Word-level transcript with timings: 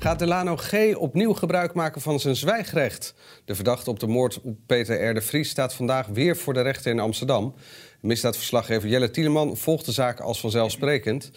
Gaat 0.00 0.18
Delano 0.18 0.56
G. 0.56 0.96
opnieuw 0.96 1.32
gebruik 1.32 1.74
maken 1.74 2.00
van 2.00 2.18
zijn 2.18 2.34
zwijgrecht? 2.34 3.14
De 3.44 3.54
verdachte 3.54 3.90
op 3.90 4.00
de 4.00 4.06
moord 4.06 4.40
op 4.42 4.56
Peter 4.66 5.08
R. 5.10 5.14
de 5.14 5.20
Vries 5.20 5.50
staat 5.50 5.74
vandaag 5.74 6.06
weer 6.06 6.36
voor 6.36 6.54
de 6.54 6.62
rechter 6.62 6.92
in 6.92 6.98
Amsterdam. 6.98 7.54
Misdaadverslaggever 8.00 8.88
Jelle 8.88 9.10
Tieleman 9.10 9.56
volgt 9.56 9.84
de 9.84 9.92
zaak 9.92 10.20
als 10.20 10.40
vanzelfsprekend. 10.40 11.32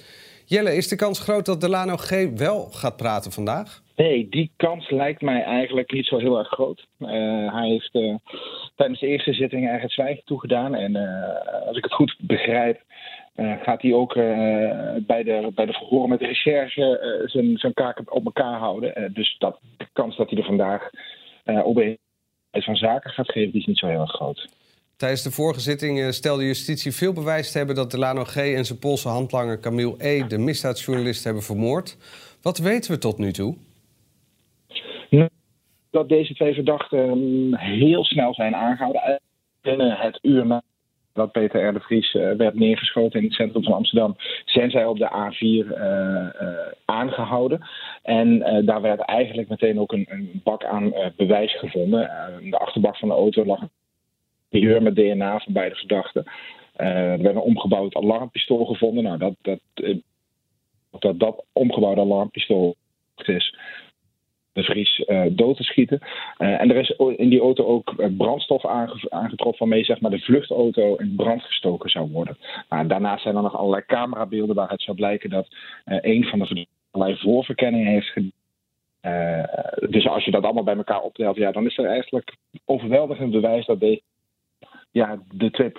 Jelle, 0.46 0.76
is 0.76 0.88
de 0.88 0.96
kans 0.96 1.20
groot 1.20 1.46
dat 1.46 1.62
Delano 1.62 1.96
G. 1.98 2.10
wel 2.36 2.68
gaat 2.72 2.98
praten 2.98 3.32
vandaag? 3.32 3.82
Nee, 3.96 4.28
die 4.30 4.52
kans 4.56 4.90
lijkt 4.90 5.22
mij 5.22 5.44
eigenlijk 5.44 5.92
niet 5.92 6.06
zo 6.06 6.18
heel 6.18 6.38
erg 6.38 6.48
groot. 6.48 6.88
Uh, 7.00 7.10
hij 7.54 7.70
heeft 7.70 7.96
uh, 7.96 8.16
tijdens 8.76 9.00
de 9.00 9.08
eerste 9.08 9.34
zitting 9.34 9.62
eigenlijk 9.62 9.94
zwijgen 9.94 10.24
toegedaan. 10.26 10.76
En 10.76 10.96
uh, 10.96 11.68
als 11.68 11.78
ik 11.78 11.84
het 11.84 11.94
goed 11.94 12.16
begrijp, 12.20 12.82
gaat 13.62 13.82
hij 13.82 13.94
ook 13.94 14.14
bij, 14.14 15.24
de, 15.24 15.52
bij 15.56 15.66
de 15.66 15.74
verhoren 15.74 16.10
met 16.10 16.20
de 16.20 16.26
recherche 16.26 17.24
zijn, 17.26 17.58
zijn 17.58 17.74
kaken 17.74 18.12
op 18.12 18.26
elkaar 18.26 18.60
houden. 18.60 19.14
dus 19.14 19.36
dat, 19.38 19.60
de 19.78 19.88
kans 19.94 20.18
dat 20.18 20.30
hij 20.30 20.40
er 20.40 20.46
vandaag 20.46 20.90
op 21.64 21.78
een 21.78 21.98
van 22.52 22.76
zaken 22.76 23.12
gaat 23.12 23.32
geven, 23.32 23.52
die 23.52 23.62
is 23.62 23.68
niet 23.68 23.78
zo 23.78 23.88
heel 23.88 24.02
erg 24.02 24.12
groot. 24.12 24.50
Tijdens 24.98 25.24
de 25.24 25.32
vorige 25.32 25.60
zitting 25.60 26.14
stelde 26.14 26.46
justitie 26.46 26.92
veel 26.92 27.14
bewijs 27.14 27.52
te 27.52 27.58
hebben 27.58 27.76
dat 27.76 27.92
Delano 27.92 28.24
G. 28.24 28.36
en 28.36 28.66
zijn 28.66 28.80
Poolse 28.80 29.08
handlanger 29.08 29.60
Camille 29.60 29.96
E. 29.98 30.28
de 30.28 30.38
misdaadjournalist 30.38 31.24
hebben 31.24 31.44
vermoord. 31.44 31.98
Wat 32.42 32.58
weten 32.58 32.92
we 32.92 32.98
tot 32.98 33.18
nu 33.18 33.32
toe? 33.32 33.58
Dat 35.92 36.10
deze 36.10 36.34
twee 36.34 36.54
verdachten 36.54 37.58
heel 37.58 38.04
snel 38.04 38.34
zijn 38.34 38.56
aangehouden. 38.56 39.22
Binnen 39.62 39.98
het 39.98 40.20
uur 40.22 40.46
na 40.46 40.62
dat 41.14 41.32
Peter 41.32 41.68
R. 41.68 41.74
de 41.74 41.80
Vries 41.80 42.14
uh, 42.14 42.32
werd 42.32 42.54
neergeschoten 42.56 43.20
in 43.20 43.26
het 43.26 43.36
centrum 43.36 43.64
van 43.64 43.74
Amsterdam, 43.74 44.16
zijn 44.46 44.72
zij 44.72 44.86
op 44.86 44.98
de 44.98 45.10
A4 45.10 45.40
uh, 45.42 45.68
uh, 45.68 46.58
aangehouden. 46.86 47.68
En 48.04 48.40
daar 48.66 48.82
werd 48.82 49.00
eigenlijk 49.00 49.50
meteen 49.50 49.80
ook 49.80 49.92
een, 49.92 50.06
een 50.10 50.42
bak 50.44 50.66
aan 50.66 50.94
bewijs 51.16 51.60
gevonden. 51.60 52.12
de 52.50 52.58
achterbak 52.58 52.98
van 52.98 53.08
de 53.08 53.14
auto 53.14 53.46
lag 53.46 53.62
een 54.50 54.84
met 54.84 54.96
DNA 54.96 55.40
van 55.40 55.54
beide 55.54 55.76
verdachten. 55.76 56.24
er 56.76 57.22
werd 57.22 57.36
een 57.36 57.42
omgebouwd 57.42 57.96
alarmpistool 57.96 58.66
gevonden. 58.66 59.04
Nou, 59.04 59.18
dat 59.18 59.34
dat, 59.42 59.60
dat, 61.00 61.20
dat 61.20 61.44
omgebouwde 61.54 62.02
alarmpistool 62.02 62.76
is 63.16 63.56
de 64.54 64.64
Vries 64.64 65.04
uh, 65.08 65.24
dood 65.30 65.58
te 65.58 65.64
schieten. 65.64 66.00
Uh, 66.02 66.62
en 66.62 66.70
er 66.70 66.76
is 66.76 66.90
in 67.16 67.30
die 67.30 67.42
auto 67.42 67.66
ook 67.66 67.94
eh, 67.98 68.08
brandstof 68.18 68.66
aangetroffen 68.66 69.60
waarmee 69.60 69.84
zeg 69.84 70.00
maar, 70.00 70.12
de 70.12 70.20
vluchtauto 70.20 70.96
in 70.96 71.14
brand 71.16 71.42
gestoken 71.42 71.90
zou 71.90 72.10
worden. 72.12 72.38
Daarnaast 72.88 73.24
zijn 73.24 73.36
er 73.36 73.42
nog 73.42 73.58
allerlei 73.58 73.84
camerabeelden 73.86 74.56
waaruit 74.56 74.82
zou 74.82 74.98
blijken 74.98 75.30
dat 75.30 75.48
een 75.86 76.24
van 76.24 76.40
de 76.40 76.68
allerlei 76.92 77.20
voorverkenningen 77.20 77.92
heeft 77.92 78.08
gedaan. 78.08 78.32
dus 79.90 80.08
als 80.08 80.26
je 80.26 80.32
dat 80.32 80.44
allemaal 80.44 80.64
bij 80.64 80.76
elkaar 80.76 81.02
optelt, 81.02 81.36
ja, 81.36 81.52
dan 81.52 81.66
is 81.66 81.78
er 81.78 81.86
eigenlijk 81.86 82.36
overweldigend 82.66 83.32
bewijs 83.32 83.66
dat 83.66 83.80
deze, 83.80 84.02
ja, 84.92 85.20
de 85.34 85.52
twee 85.52 85.72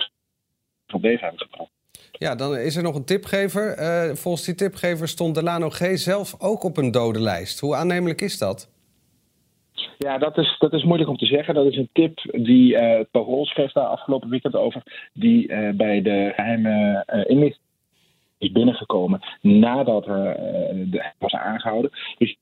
van 0.87 1.01
deze 1.01 1.23
hebben 1.23 1.41
gebracht. 1.41 1.71
Ja, 2.13 2.35
dan 2.35 2.57
is 2.57 2.77
er 2.77 2.83
nog 2.83 2.95
een 2.95 3.05
tipgever. 3.05 3.77
Volgens 4.17 4.45
die 4.45 4.55
tipgever 4.55 5.09
stond 5.09 5.35
Delano 5.35 5.71
G. 5.71 5.99
zelf 5.99 6.35
ook 6.39 6.63
op 6.63 6.77
een 6.77 6.91
dode 6.91 7.21
lijst. 7.21 7.61
Hoe 7.61 7.75
aannemelijk 7.75 8.21
is 8.21 8.39
dat? 8.39 8.72
Ja, 9.99 10.19
dat 10.19 10.39
is, 10.39 10.57
dat 10.59 10.73
is 10.73 10.85
moeilijk 10.85 11.11
om 11.11 11.17
te 11.17 11.27
zeggen. 11.27 11.55
Dat 11.55 11.67
is 11.67 11.77
een 11.77 11.89
tip 11.93 12.19
die 12.33 12.75
uh, 12.75 13.01
Parool 13.11 13.47
schreef 13.47 13.73
daar 13.73 13.87
afgelopen 13.87 14.29
weekend 14.29 14.57
over. 14.57 14.83
Die 15.13 15.49
uh, 15.49 15.71
bij 15.71 16.03
de 16.03 16.33
geheime 16.35 17.05
uh, 17.07 17.25
inlichting 17.27 17.67
is 18.39 18.53
binnengekomen 18.53 19.21
nadat 19.41 20.07
hij 20.07 21.15
was 21.19 21.33
aangehouden. 21.33 21.91
Dus 22.19 22.37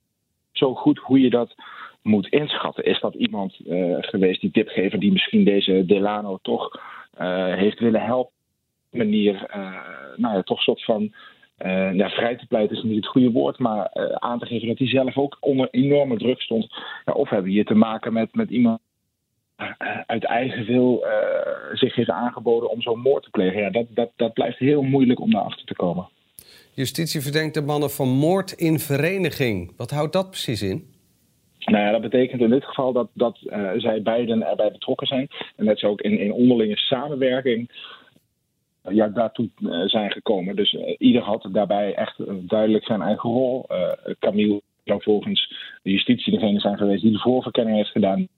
zo 0.53 0.75
goed 0.75 0.99
hoe 0.99 1.21
je 1.21 1.31
dat 1.31 1.55
moet 2.03 2.28
inschatten. 2.28 2.84
Is 2.84 3.01
dat 3.01 3.15
iemand 3.15 3.61
geweest, 4.01 4.41
die 4.41 4.51
tipgever, 4.51 4.99
die 4.99 5.12
misschien 5.12 5.45
deze 5.45 5.84
Delano 5.87 6.39
toch 6.43 6.81
heeft 7.57 7.78
willen 7.78 8.03
helpen? 8.03 8.33
manier 8.91 9.34
uh, 9.57 9.75
nou 10.17 10.34
ja, 10.34 10.43
toch 10.43 10.57
een 10.57 10.62
soort 10.62 10.84
van 10.84 11.15
uh, 11.66 11.94
ja, 11.94 12.09
vrij 12.09 12.37
te 12.37 12.47
pleiten 12.47 12.76
is 12.76 12.82
niet 12.82 12.97
het 12.97 13.06
goede 13.06 13.31
woord, 13.31 13.59
maar 13.59 13.91
uh, 13.94 14.04
aan 14.04 14.38
te 14.38 14.47
geven 14.47 14.69
dat 14.69 14.78
hij 14.78 14.88
zelf 14.88 15.16
ook 15.16 15.37
onder 15.41 15.69
enorme 15.71 16.16
druk 16.16 16.41
stond. 16.41 16.72
Ja, 17.04 17.12
of 17.12 17.28
hebben 17.28 17.47
we 17.47 17.54
hier 17.54 17.65
te 17.65 17.75
maken 17.75 18.12
met, 18.12 18.34
met 18.34 18.50
iemand 18.50 18.81
uit 20.06 20.25
eigen 20.25 20.65
wil 20.65 21.04
zich 21.72 21.94
heeft 21.94 22.10
aangeboden 22.10 22.71
om 22.71 22.82
zo'n 22.82 23.00
moord 23.00 23.22
te 23.22 23.31
plegen? 23.31 23.60
Ja, 23.60 23.71
dat, 23.71 23.87
dat, 23.88 24.10
dat 24.16 24.32
blijft 24.32 24.59
heel 24.59 24.82
moeilijk 24.82 25.21
om 25.21 25.31
daarachter 25.31 25.66
te 25.66 25.75
komen. 25.75 26.09
Justitie 26.75 27.21
verdenkt 27.21 27.54
de 27.54 27.62
mannen 27.62 27.91
van 27.91 28.09
moord 28.09 28.53
in 28.53 28.78
vereniging. 28.78 29.72
Wat 29.77 29.91
houdt 29.91 30.12
dat 30.12 30.31
precies 30.31 30.62
in? 30.62 30.84
Nou 31.59 31.84
ja, 31.84 31.91
dat 31.91 32.00
betekent 32.00 32.41
in 32.41 32.50
dit 32.50 32.65
geval 32.65 32.92
dat, 32.92 33.09
dat 33.12 33.38
uh, 33.44 33.71
zij 33.77 34.03
beiden 34.03 34.47
erbij 34.47 34.71
betrokken 34.71 35.06
zijn. 35.06 35.28
En 35.56 35.65
dat 35.65 35.78
ze 35.78 35.87
ook 35.87 36.00
in, 36.00 36.19
in 36.19 36.32
onderlinge 36.32 36.77
samenwerking 36.77 37.71
ja, 38.93 39.09
daartoe 39.09 39.49
eh, 39.56 39.81
zijn 39.87 40.11
gekomen. 40.11 40.56
Dus 40.56 40.73
uh, 40.73 40.95
ieder 40.99 41.23
had 41.23 41.49
daarbij 41.53 41.95
echt 41.95 42.19
uh, 42.19 42.27
duidelijk 42.41 42.84
zijn 42.84 43.03
eigen 43.03 43.31
rol. 43.31 43.67
Camille 44.19 44.62
zou 44.84 45.03
volgens 45.03 45.55
de 45.83 45.91
justitie 45.91 46.33
degene 46.33 46.61
zijn 46.61 46.77
geweest 46.77 47.03
die 47.03 47.12
de 47.12 47.19
voorverkenning 47.19 47.77
heeft 47.77 47.91
gedaan, 47.91 48.28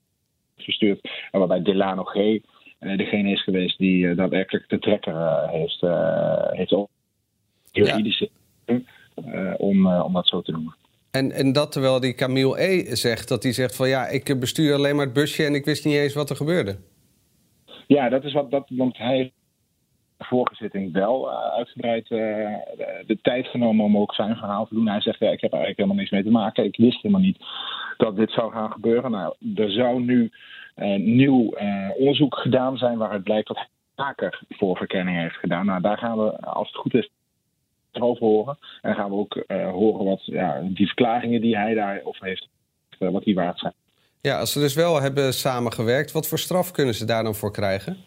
verstuurd. 0.57 0.99
En 1.31 1.39
waarbij 1.39 1.61
Delano 1.61 2.03
G. 2.03 2.13
degene 2.79 3.31
is 3.31 3.43
geweest 3.43 3.77
die 3.77 4.15
daadwerkelijk 4.15 4.69
de 4.69 4.79
trekker 4.79 5.47
heeft, 5.49 5.81
heeft 6.57 6.73
op 6.73 6.89
juridische 7.71 8.29
ja. 8.65 9.55
om, 9.57 9.87
om 9.87 10.13
dat 10.13 10.27
zo 10.27 10.41
te 10.41 10.51
noemen. 10.51 10.75
En, 11.11 11.31
en 11.31 11.53
dat 11.53 11.71
terwijl 11.71 11.99
die 11.99 12.13
Camille 12.13 12.61
E. 12.61 12.95
zegt 12.95 13.27
dat 13.27 13.43
hij 13.43 13.51
zegt 13.51 13.75
van 13.75 13.89
ja, 13.89 14.07
ik 14.07 14.39
bestuur 14.39 14.73
alleen 14.73 14.95
maar 14.95 15.05
het 15.05 15.13
busje 15.13 15.45
en 15.45 15.55
ik 15.55 15.65
wist 15.65 15.85
niet 15.85 15.95
eens 15.95 16.13
wat 16.13 16.29
er 16.29 16.35
gebeurde. 16.35 16.77
Ja, 17.87 18.09
dat 18.09 18.23
is 18.23 18.33
wat 18.33 18.51
dat, 18.51 18.65
want 18.67 18.97
hij 18.97 19.31
vorige 20.19 20.55
zitting 20.55 20.93
wel 20.93 21.29
uh, 21.29 21.37
uitgebreid 21.37 22.09
uh, 22.09 22.19
de, 23.05 23.17
tijd 23.21 23.47
genomen 23.47 23.85
om 23.85 23.97
ook 23.97 24.13
zijn 24.13 24.35
verhaal 24.35 24.67
te 24.67 24.73
doen. 24.73 24.87
Hij 24.87 25.01
zegt, 25.01 25.19
ja, 25.19 25.29
ik 25.29 25.41
heb 25.41 25.51
eigenlijk 25.51 25.77
helemaal 25.77 25.97
niks 25.97 26.11
mee 26.11 26.23
te 26.23 26.29
maken. 26.29 26.63
Ik 26.63 26.77
wist 26.77 27.01
helemaal 27.01 27.25
niet 27.25 27.37
dat 27.97 28.15
dit 28.15 28.31
zou 28.31 28.51
gaan 28.51 28.71
gebeuren. 28.71 29.11
Nou, 29.11 29.35
er 29.55 29.71
zou 29.71 30.01
nu 30.01 30.31
uh, 30.75 30.95
nieuw 30.95 31.53
onderzoek 31.97 32.35
gedaan 32.35 32.77
zijn 32.77 32.97
waaruit 32.97 33.23
blijkt 33.23 33.47
dat 33.47 33.57
hij 33.57 33.67
vaker 33.95 34.41
voorverkenning 34.49 35.17
heeft 35.17 35.35
gedaan. 35.35 35.65
Nou, 35.65 35.81
daar 35.81 35.97
gaan 35.97 36.17
we, 36.17 36.39
als 36.39 36.67
het 36.67 36.77
goed 36.77 36.93
is, 36.93 37.09
over 37.91 38.25
horen. 38.25 38.57
En 38.81 38.95
gaan 38.95 39.09
we 39.09 39.15
ook 39.15 39.43
horen 39.47 40.05
wat 40.05 40.25
ja, 40.25 40.61
die 40.61 40.85
verklaringen 40.85 41.41
die 41.41 41.57
hij 41.57 41.73
daarover 41.73 42.25
heeft, 42.25 42.47
wat 42.97 43.23
die 43.23 43.35
waard 43.35 43.59
zijn. 43.59 43.73
Ja, 44.21 44.39
als 44.39 44.51
ze 44.51 44.59
dus 44.59 44.75
wel 44.75 45.01
hebben 45.01 45.33
samengewerkt, 45.33 46.11
wat 46.11 46.27
voor 46.27 46.39
straf 46.39 46.71
kunnen 46.71 46.93
ze 46.93 47.05
daar 47.05 47.23
dan 47.23 47.35
voor 47.35 47.51
krijgen? 47.51 47.97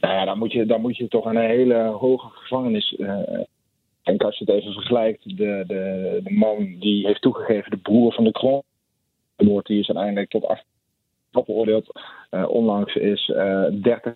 Nou 0.00 0.14
ja, 0.14 0.24
dan 0.24 0.38
moet 0.38 0.52
je, 0.52 0.66
dan 0.66 0.80
moet 0.80 0.96
je 0.96 1.08
toch 1.08 1.24
een 1.24 1.36
hele 1.36 1.84
hoge 1.84 2.28
gevangenis. 2.28 2.94
Uh, 2.98 3.10
en 4.02 4.18
als 4.18 4.38
je 4.38 4.44
het 4.44 4.54
even 4.54 4.72
vergelijkt, 4.72 5.24
de, 5.24 5.64
de, 5.66 6.20
de 6.24 6.30
man 6.30 6.76
die 6.78 7.06
heeft 7.06 7.22
toegegeven, 7.22 7.70
de 7.70 7.76
broer 7.76 8.12
van 8.12 8.24
de 8.24 8.32
kroon, 8.32 8.62
die 9.36 9.78
is 9.78 9.88
uiteindelijk 9.88 10.30
tot 10.30 10.46
af 10.46 10.62
veroordeeld. 11.32 12.00
Uh, 12.30 12.48
onlangs 12.48 12.94
is 12.94 13.28
uh, 13.28 13.64
30 13.72 14.14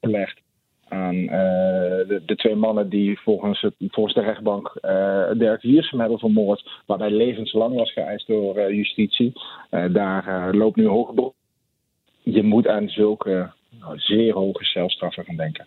gelegd 0.00 0.40
aan 0.88 1.14
de, 1.16 2.32
twee 2.36 2.54
mannen 2.54 2.88
die 2.88 3.20
volgens, 3.20 3.60
het, 3.60 3.74
volgens 3.78 4.14
de 4.14 4.20
rechtbank 4.20 4.78
uh, 4.82 5.30
Dirk 5.32 5.62
hebben 5.62 6.18
vermoord, 6.18 6.70
waarbij 6.86 7.10
levenslang 7.10 7.74
was 7.74 7.92
geëist 7.92 8.26
door 8.26 8.72
justitie. 8.72 9.32
daar 9.70 10.54
loopt 10.54 10.76
nu 10.76 10.86
hoge. 10.86 11.32
Je 12.22 12.42
moet 12.42 12.68
aan 12.68 12.88
zulke 12.88 13.52
nou, 13.82 13.98
zeer 13.98 14.34
hoge 14.34 14.64
celstraffen 14.64 15.24
gaan 15.24 15.36
denken. 15.36 15.66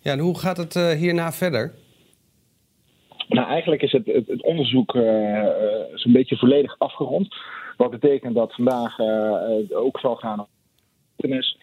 Ja, 0.00 0.12
en 0.12 0.18
hoe 0.18 0.38
gaat 0.38 0.56
het 0.56 0.74
uh, 0.74 0.90
hierna 0.90 1.32
verder? 1.32 1.72
Nou, 3.28 3.48
eigenlijk 3.48 3.82
is 3.82 3.92
het, 3.92 4.06
het, 4.06 4.26
het 4.26 4.42
onderzoek 4.42 4.94
uh, 4.94 5.46
zo'n 5.94 6.12
beetje 6.12 6.36
volledig 6.36 6.78
afgerond. 6.78 7.34
Wat 7.76 7.90
betekent 7.90 8.34
dat 8.34 8.54
vandaag 8.54 8.98
ook 9.70 9.98
zal 10.00 10.16
gaan 10.16 10.38
om 10.38 10.46
kennis. 11.16 11.58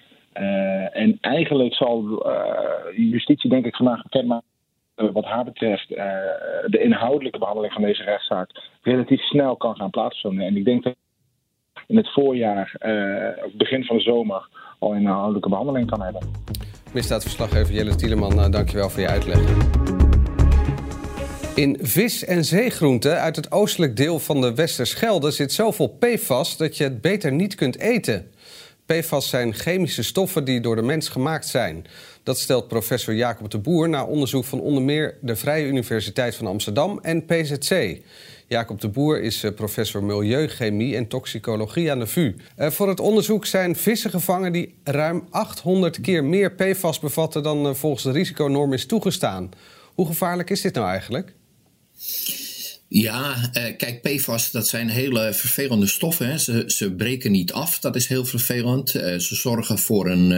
en 0.92 1.18
eigenlijk 1.22 1.74
zal 1.74 2.26
justitie, 2.96 3.50
denk 3.50 3.66
ik, 3.66 3.76
vandaag 3.76 4.04
bekendmaken 4.04 4.48
wat 4.96 5.26
haar 5.26 5.44
betreft 5.44 5.88
de 6.68 6.80
inhoudelijke 6.82 7.40
behandeling 7.40 7.74
van 7.74 7.82
deze 7.82 8.04
rechtszaak 8.04 8.50
relatief 8.82 9.22
snel 9.22 9.56
kan 9.56 9.76
gaan 9.76 9.90
plaatsvinden. 9.90 10.46
En 10.46 10.58
ik 10.58 10.66
denk 10.66 10.84
dat 10.84 10.96
in 11.88 11.98
het 11.98 12.14
voorjaar 12.14 12.76
of 13.46 13.52
begin 13.54 13.84
van 13.84 13.98
de 13.98 14.04
zomer 14.04 14.50
al 14.80 14.94
in 14.94 15.02
inhoudelijke 15.02 15.50
behandeling 15.50 15.90
kan 15.90 16.02
hebben. 16.02 16.22
Misdaadverslaggever 16.94 17.74
Jelle 17.74 17.96
Tieleman, 17.96 18.52
dankjewel 18.52 18.90
voor 18.90 19.02
je 19.02 19.08
uitleg. 19.08 19.40
In 21.56 21.78
vis 21.82 22.26
en 22.26 22.46
zeegroenten 22.46 23.20
uit 23.20 23.36
het 23.36 23.52
oostelijk 23.52 23.96
deel 23.96 24.20
van 24.20 24.42
de 24.42 24.54
Westerschelde 24.54 25.32
zit 25.32 25.52
zoveel 25.52 25.88
PFAS 25.88 26.58
dat 26.58 26.78
je 26.78 26.84
het 26.84 27.02
beter 27.02 27.32
niet 27.32 27.56
kunt 27.56 27.80
eten. 27.80 28.32
PFAS 28.86 29.30
zijn 29.30 29.54
chemische 29.54 30.04
stoffen 30.04 30.44
die 30.44 30.62
door 30.62 30.76
de 30.76 30.82
mens 30.82 31.10
gemaakt 31.10 31.48
zijn. 31.48 31.86
Dat 32.24 32.40
stelt 32.40 32.68
professor 32.68 33.16
Jacob 33.16 33.52
de 33.52 33.58
Boer 33.58 33.90
na 33.90 34.06
onderzoek 34.06 34.44
van 34.44 34.60
onder 34.60 34.84
meer 34.84 35.18
de 35.22 35.36
Vrije 35.36 35.66
Universiteit 35.66 36.36
van 36.36 36.48
Amsterdam 36.48 37.00
en 37.02 37.26
PZC. 37.26 38.02
Jacob 38.48 38.82
de 38.82 38.88
Boer 38.88 39.22
is 39.22 39.44
eh, 39.44 39.54
professor 39.54 40.04
milieuchemie 40.04 40.96
en 40.96 41.08
toxicologie 41.08 41.92
aan 41.92 42.00
de 42.00 42.08
VU. 42.08 42.36
Eh, 42.56 42.70
voor 42.70 42.88
het 42.88 43.00
onderzoek 43.00 43.46
zijn 43.46 43.76
vissen 43.76 44.10
gevangen 44.10 44.52
die 44.52 44.76
ruim 44.84 45.28
800 45.30 46.02
keer 46.02 46.24
meer 46.24 46.52
PFAS 46.52 47.00
bevatten 47.00 47.44
dan 47.44 47.68
eh, 47.68 47.74
volgens 47.74 48.04
de 48.04 48.12
risiconorm 48.12 48.74
is 48.74 48.86
toegestaan. 48.86 49.50
Hoe 49.94 50.06
gevaarlijk 50.06 50.50
is 50.50 50.62
dit 50.62 50.74
nou 50.74 50.88
eigenlijk? 50.88 51.34
Ja, 52.90 53.50
eh, 53.54 53.78
kijk, 53.78 54.02
PFAS, 54.02 54.52
dat 54.52 54.68
zijn 54.68 54.90
hele 54.90 55.34
vervelende 55.34 55.88
stoffen. 55.88 56.30
Hè. 56.30 56.38
Ze, 56.38 56.64
ze 56.68 56.92
breken 56.92 57.32
niet 57.32 57.52
af, 57.52 57.80
dat 57.80 57.96
is 57.96 58.08
heel 58.08 58.26
vervelend. 58.26 58.96
Eh, 58.96 59.18
ze 59.18 59.36
zorgen 59.36 59.78
voor 59.78 60.10
een 60.10 60.30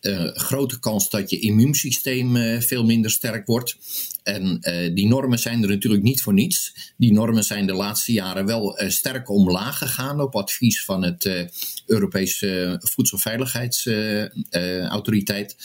uh, 0.00 0.30
grote 0.34 0.80
kans 0.80 1.10
dat 1.10 1.30
je 1.30 1.38
immuunsysteem 1.38 2.62
veel 2.62 2.84
minder 2.84 3.10
sterk 3.10 3.46
wordt. 3.46 3.76
En 4.22 4.60
die 4.94 5.08
normen 5.08 5.38
zijn 5.38 5.62
er 5.62 5.68
natuurlijk 5.68 6.02
niet 6.02 6.22
voor 6.22 6.32
niets. 6.32 6.74
Die 6.96 7.12
normen 7.12 7.44
zijn 7.44 7.66
de 7.66 7.72
laatste 7.72 8.12
jaren 8.12 8.46
wel 8.46 8.80
sterk 8.88 9.30
omlaag 9.30 9.78
gegaan 9.78 10.20
op 10.20 10.36
advies 10.36 10.84
van 10.84 11.02
het 11.02 11.50
Europese 11.86 12.80
Voedselveiligheidsautoriteit. 12.82 15.56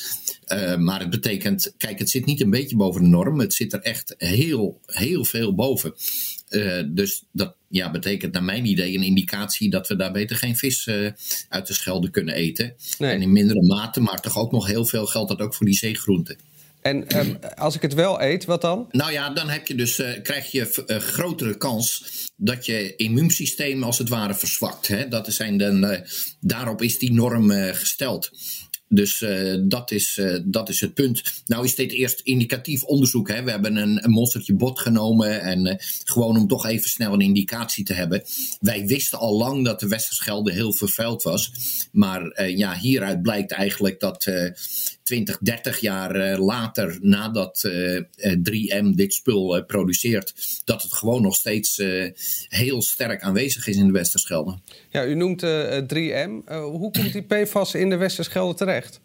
maar 0.78 1.00
het 1.00 1.10
betekent, 1.10 1.74
kijk, 1.78 2.00
het 2.00 2.10
zit 2.10 2.26
niet 2.26 2.42
een 2.42 2.50
beetje 2.50 2.76
boven 2.76 3.02
de 3.02 3.08
norm, 3.08 3.40
het 3.40 3.54
zit 3.54 3.74
er 3.74 3.82
echt 3.82 4.16
heel, 4.18 4.80
heel 4.86 5.26
veel 5.26 5.56
boven. 5.56 5.94
Uh, 6.50 6.84
dus 6.88 7.24
dat 7.32 7.56
ja, 7.68 7.92
betekent 7.92 8.34
naar 8.34 8.44
mijn 8.44 8.66
idee 8.66 8.96
een 8.96 9.04
indicatie 9.04 9.70
dat 9.70 9.88
we 9.88 9.96
daar 9.96 10.12
beter 10.12 10.36
geen 10.36 10.58
vis 10.58 10.88
uh, 10.88 11.12
uit 11.50 11.68
de 11.68 11.74
Schelde 11.74 12.10
kunnen 12.10 12.36
eten. 12.36 12.76
En 12.98 13.22
in 13.22 13.32
mindere 13.32 13.66
mate, 13.66 14.00
maar 14.00 14.22
toch 14.22 14.38
ook 14.38 14.52
nog 14.52 14.68
heel 14.68 14.86
veel 14.86 15.06
geldt 15.06 15.30
dat 15.30 15.40
ook 15.40 15.56
voor 15.56 15.66
die 15.66 15.76
zeegroenten. 15.76 16.38
En 16.82 17.18
um, 17.18 17.38
als 17.56 17.76
ik 17.76 17.82
het 17.82 17.94
wel 17.94 18.22
eet, 18.22 18.46
wat 18.46 18.62
dan? 18.62 18.88
Nou 18.92 19.12
ja, 19.12 19.30
dan 19.30 19.50
heb 19.50 19.68
je 19.68 19.76
dus, 19.76 20.00
uh, 20.00 20.22
krijg 20.24 20.52
je 20.52 20.84
uh, 20.88 20.98
grotere 20.98 21.58
kans 21.58 22.04
dat 22.36 22.66
je 22.66 22.96
immuunsysteem 22.96 23.84
als 23.84 23.98
het 23.98 24.10
ware 24.10 24.36
verzwakt. 24.36 24.88
Hè? 24.88 25.08
Dat 25.08 25.34
zijn 25.34 25.58
de, 25.58 26.04
daarop 26.40 26.82
is 26.82 26.98
die 26.98 27.14
norm 27.14 27.52
gesteld. 27.52 28.32
Dus 28.92 29.22
uh, 29.22 29.58
dat, 29.62 29.92
is, 29.92 30.18
uh, 30.18 30.40
dat 30.46 30.70
is 30.70 30.82
het 30.82 30.94
punt. 30.94 31.44
Nou 31.46 31.66
is 31.66 31.76
dit 31.76 31.92
eerst 31.92 32.20
indicatief 32.20 32.84
onderzoek. 32.84 33.28
Hè. 33.28 33.44
We 33.44 33.52
hebben 33.52 33.76
een, 33.76 34.04
een 34.04 34.12
monstertje 34.12 34.54
bot 34.54 34.80
genomen. 34.80 35.42
En 35.42 35.66
uh, 35.66 35.74
gewoon 36.04 36.38
om 36.38 36.48
toch 36.48 36.66
even 36.66 36.90
snel 36.90 37.14
een 37.14 37.22
indicatie 37.22 37.84
te 37.84 37.94
hebben. 37.94 38.24
Wij 38.60 38.86
wisten 38.86 39.20
al 39.20 39.38
lang 39.38 39.66
dat 39.66 39.80
de 39.80 39.88
Westerschelde 39.88 40.54
heel 40.54 40.74
vervuild 40.74 41.24
was. 41.24 41.52
Maar 41.92 42.48
ja, 42.50 42.78
hieruit 42.78 43.22
blijkt 43.22 43.52
eigenlijk 43.52 44.00
dat 44.00 44.26
20, 45.10 45.38
30 45.42 45.80
jaar 45.80 46.16
eh, 46.16 46.40
later, 46.46 46.98
nadat 47.02 47.68
3M 47.68 48.06
eh, 48.18 48.78
eh, 48.78 48.86
dit 48.96 49.14
spul 49.14 49.64
produceert, 49.66 50.34
dat 50.66 50.82
het 50.82 50.94
gewoon 50.94 51.22
nog 51.22 51.36
steeds 51.36 51.82
heel 52.48 52.82
sterk 52.82 53.22
aanwezig 53.22 53.68
is 53.68 53.78
in 53.78 53.86
de 53.86 53.92
Westerschelde. 53.92 54.58
Ja, 54.90 55.06
u 55.06 55.16
noemt 55.16 55.46
3M. 55.94 56.54
hoe 56.54 56.92
komt 56.92 57.14
die 57.14 57.24
PFAS 57.24 57.74
in 57.74 57.90
de 57.90 57.98
Westerschelde 57.98 58.54
terecht? 58.54 58.79
krijgt. 58.80 59.02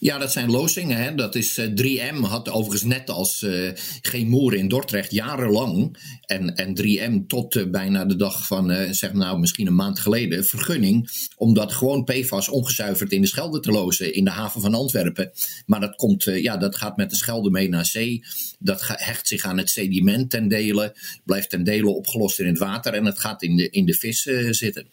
Ja, 0.00 0.18
dat 0.18 0.32
zijn 0.32 0.50
lozingen. 0.50 0.96
Hè. 0.96 1.14
Dat 1.14 1.34
is 1.34 1.60
3M 1.60 2.16
had 2.20 2.48
overigens 2.48 2.82
net 2.82 3.10
als 3.10 3.42
uh, 3.42 3.70
Geen 4.00 4.28
Moer 4.28 4.54
in 4.54 4.68
Dordrecht 4.68 5.10
jarenlang 5.10 5.96
en, 6.26 6.54
en 6.54 6.80
3M 6.82 7.26
tot 7.26 7.54
uh, 7.54 7.70
bijna 7.70 8.04
de 8.04 8.16
dag 8.16 8.46
van, 8.46 8.94
zeg 8.94 9.12
nou 9.12 9.38
misschien 9.38 9.66
een 9.66 9.74
maand 9.74 9.98
geleden, 9.98 10.44
vergunning 10.44 11.10
om 11.36 11.54
dat 11.54 11.72
gewoon 11.72 12.04
PFAS 12.04 12.48
ongezuiverd 12.48 13.12
in 13.12 13.20
de 13.20 13.26
Schelde 13.26 13.60
te 13.60 13.70
lozen 13.70 14.14
in 14.14 14.24
de 14.24 14.30
haven 14.30 14.60
van 14.60 14.74
Antwerpen. 14.74 15.30
Maar 15.66 15.80
dat, 15.80 15.96
komt, 15.96 16.24
ja, 16.24 16.56
dat 16.56 16.76
gaat 16.76 16.96
met 16.96 17.10
de 17.10 17.16
Schelde 17.16 17.50
mee 17.50 17.68
naar 17.68 17.86
zee. 17.86 18.24
Dat 18.58 18.82
hecht 18.86 19.28
zich 19.28 19.44
aan 19.44 19.58
het 19.58 19.70
sediment 19.70 20.30
ten 20.30 20.48
dele, 20.48 20.96
blijft 21.24 21.50
ten 21.50 21.64
dele 21.64 21.88
opgelost 21.88 22.38
in 22.38 22.46
het 22.46 22.58
water 22.58 22.94
en 22.94 23.04
het 23.04 23.18
gaat 23.18 23.42
in 23.42 23.56
de, 23.56 23.70
in 23.70 23.86
de 23.86 23.94
vis 23.94 24.22
zitten. 24.50 24.86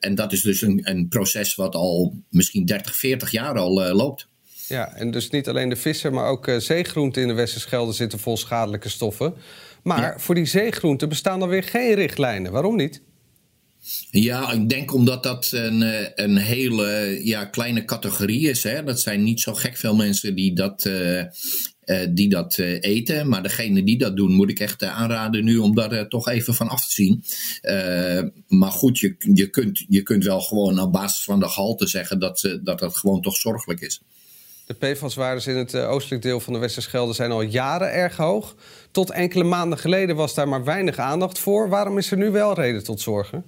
en 0.00 0.14
dat 0.14 0.32
is 0.32 0.42
dus 0.42 0.62
een, 0.62 0.80
een 0.82 1.08
proces 1.08 1.54
wat 1.54 1.74
al 1.74 2.22
misschien 2.30 2.64
30, 2.64 2.96
40 2.96 3.30
jaar 3.30 3.58
al 3.58 3.94
loopt. 3.94 4.21
Ja, 4.72 4.94
en 4.94 5.10
dus 5.10 5.30
niet 5.30 5.48
alleen 5.48 5.68
de 5.68 5.76
vissen, 5.76 6.12
maar 6.12 6.26
ook 6.26 6.48
uh, 6.48 6.58
zeegroenten 6.58 7.22
in 7.22 7.28
de 7.28 7.34
Westerschelde 7.34 7.92
zitten 7.92 8.18
vol 8.18 8.36
schadelijke 8.36 8.88
stoffen. 8.88 9.34
Maar 9.82 10.20
voor 10.20 10.34
die 10.34 10.44
zeegroenten 10.44 11.08
bestaan 11.08 11.42
er 11.42 11.48
weer 11.48 11.62
geen 11.62 11.94
richtlijnen. 11.94 12.52
Waarom 12.52 12.76
niet? 12.76 13.02
Ja, 14.10 14.52
ik 14.52 14.68
denk 14.68 14.94
omdat 14.94 15.22
dat 15.22 15.50
een, 15.52 15.82
eh, 15.82 16.08
een 16.14 16.36
hele 16.36 17.18
ja, 17.24 17.44
kleine 17.44 17.84
categorie 17.84 18.48
is. 18.48 18.62
Hè. 18.62 18.84
Dat 18.84 19.00
zijn 19.00 19.22
niet 19.22 19.40
zo 19.40 19.54
gek 19.54 19.76
veel 19.76 19.94
mensen 19.94 20.34
die 20.34 20.54
dat, 20.54 20.84
uh, 20.84 21.24
die 22.10 22.28
dat 22.28 22.58
eten. 22.58 23.28
Maar 23.28 23.42
degene 23.42 23.84
die 23.84 23.98
dat 23.98 24.16
doen, 24.16 24.32
moet 24.32 24.50
ik 24.50 24.60
echt 24.60 24.82
aanraden 24.82 25.44
nu 25.44 25.56
om 25.56 25.74
daar 25.74 26.08
toch 26.08 26.28
even 26.28 26.54
van 26.54 26.68
af 26.68 26.86
te 26.86 26.92
zien. 26.92 27.24
maar 28.48 28.70
goed, 28.70 28.98
je, 28.98 29.14
je, 29.34 29.50
kunt, 29.50 29.84
je 29.88 30.02
kunt 30.02 30.24
wel 30.24 30.40
gewoon 30.40 30.80
op 30.80 30.92
basis 30.92 31.24
van 31.24 31.40
de 31.40 31.48
gehalte 31.48 31.86
zeggen 31.86 32.18
dat, 32.18 32.58
dat 32.62 32.78
dat 32.78 32.96
gewoon 32.96 33.22
toch 33.22 33.36
zorgelijk 33.36 33.80
is. 33.80 34.00
De 34.66 34.74
PFAS-waarden 34.74 35.46
in 35.46 35.56
het 35.56 35.74
eh, 35.74 35.90
oostelijk 35.90 36.22
deel 36.22 36.40
van 36.40 36.52
de 36.52 36.58
Westerschelde 36.58 37.12
zijn 37.12 37.30
al 37.30 37.42
jaren 37.42 37.92
erg 37.92 38.16
hoog. 38.16 38.54
Tot 38.90 39.10
enkele 39.10 39.44
maanden 39.44 39.78
geleden 39.78 40.16
was 40.16 40.34
daar 40.34 40.48
maar 40.48 40.64
weinig 40.64 40.98
aandacht 40.98 41.38
voor. 41.38 41.68
Waarom 41.68 41.98
is 41.98 42.10
er 42.10 42.16
nu 42.16 42.30
wel 42.30 42.54
reden 42.54 42.84
tot 42.84 43.00
zorgen? 43.00 43.44